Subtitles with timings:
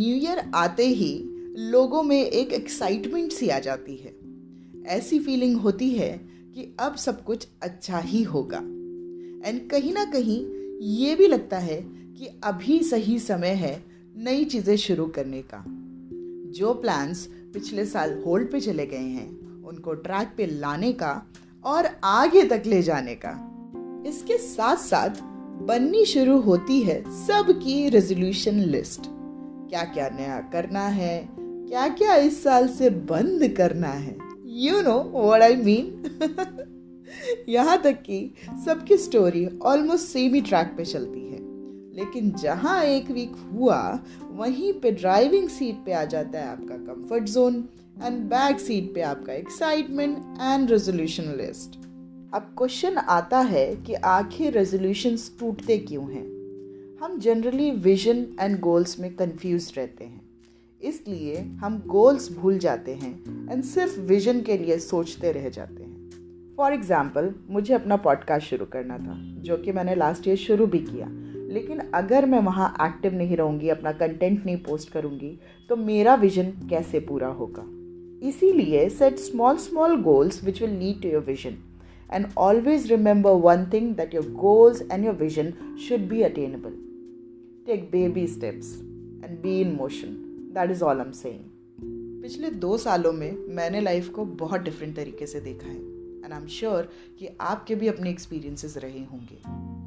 [0.00, 1.24] Year आते ही
[1.58, 4.14] लोगों में एक एक्साइटमेंट सी आ जाती है।
[4.86, 8.58] ऐसी फीलिंग होती है कि अब सब कुछ अच्छा ही होगा।
[9.48, 10.46] एंड कहीं ना कहीं
[10.80, 13.84] ये भी लगता है कि अभी सही समय है
[14.16, 15.64] नई चीज़ें शुरू करने का।
[16.58, 21.26] जो प्लान्स पिछले साल होल्ड पे चले गए हैं, उनको ट्रैक पे लाने का
[21.64, 23.54] और आगे तक ले जाने का।
[24.06, 25.10] इसके साथ साथ
[25.66, 29.17] बननी शुरू होती है सबकी रेजोल्यूशन लिस्ट
[29.68, 31.28] क्या क्या नया करना है?
[31.38, 34.16] क्या क्या इस साल से बंद करना है?
[34.46, 36.64] You know what I mean
[37.48, 41.38] यहाँ तक कि सबकी स्टोरी ऑलमोस्ट सेम ही ट्रैक पे चलती है।
[41.96, 43.98] लेकिन जहाँ एक वीक हुआ,
[44.30, 47.68] वहीं पे ड्राइविंग सीट पे आ जाता है आपका comfort zone
[48.04, 51.76] and back seat पे आपका एक्साइटमेंट एंड रेजोल्यूशन लिस्ट
[52.34, 56.37] अब क्वेश्चन आता है कि आखिर रेजोल्यूशन टूटते क्यों हैं?
[57.00, 60.20] हम जनरली विजन एंड गोल्स में कंफ्यूज रहते हैं।
[60.80, 66.56] इसलिए हम गोल्स भूल जाते हैं एंड सिर्फ़ विजन के लिए सोचते रह जाते हैं।
[66.56, 70.78] फॉर एग्ज़ाम्पल मुझे अपना पॉडकास्ट शुरू करना था, जो कि मैंने लास्ट ईयर शुरू भी
[70.80, 71.06] किया।
[71.52, 75.38] लेकिन अगर मैं वहाँ एक्टिव नहीं रहूँगी, अपना कंटेंट नहीं पोस्ट करूँगी
[75.70, 77.64] तो मेरा विजन कैसे पूरा होगा?
[78.28, 81.56] इसीलिए set small small goals which will lead to your vision
[82.12, 85.52] and always remember one thing that your goals and your vision
[85.88, 86.87] should be attainable
[87.68, 88.66] take baby steps
[89.24, 90.08] and be in motion
[90.54, 91.40] that is all am saying
[92.22, 95.76] पिछले दो सालों में मैंने life को बहुत different तरीके से देखा है
[96.24, 99.38] एंड आई एम श्योर कि आपके भी अपने एक्सपीरियंसेस रहे होंगे।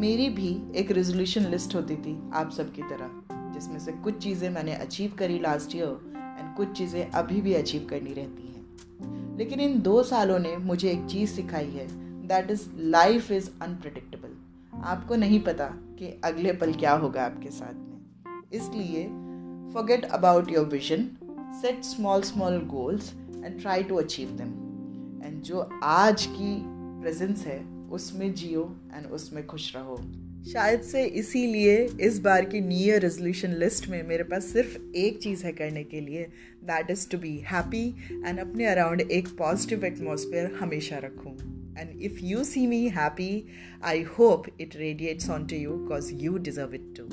[0.00, 3.10] मेरी भी एक रेजोल्यूशन लिस्ट होती थी आप सबकी तरह,
[3.52, 7.86] जिसमें से कुछ चीज़ें मैंने अचीव करी लास्ट ईयर एंड कुछ चीज़ें अभी भी अचीव
[7.90, 11.86] करनी रहती हैं। लेकिन इन दो सालों ने मुझे एक चीज़ सिखाई है
[12.26, 14.36] that is life is unpredictable
[14.84, 19.04] आपको नहीं पता कि अगले पल क्या होगा आपके साथ में। इसलिए
[19.74, 21.08] forget about your vision
[21.62, 23.12] set small small goals
[23.44, 24.52] and try to achieve them
[25.24, 26.56] and जो आज की
[27.00, 27.58] प्रेजेंस है,
[27.90, 28.62] उसमें जियो
[28.94, 29.96] एंड उसमें खुश रहो।
[30.52, 35.18] शायद से इसीलिए इस बार की न्यू ईयर रेजोल्यूशन लिस्ट में मेरे पास सिर्फ़ एक
[35.22, 36.24] चीज़ है करने के लिए
[36.64, 37.86] that is to be happy
[38.26, 41.36] and अपने अराउंड एक पॉजिटिव एटमोसफेयर हमेशा रखूँ।
[41.78, 43.32] And if you see me happy,
[43.86, 47.04] I hope it radiates to you because you deserve it too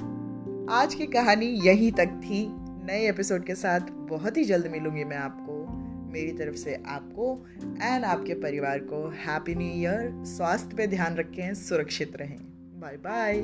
[0.70, 2.48] आज की कहानी यहीं तक थी।
[2.86, 5.52] नए एपिसोड के साथ बहुत ही जल्द मिलूँगी मैं आपको।
[6.12, 7.48] मेरी तरफ़ से आपको
[7.82, 12.38] एंड आपके परिवार को हैप्पी न्यू ईयर स्वास्थ्य पे ध्यान रखें सुरक्षित रहें।
[12.80, 13.42] Bye bye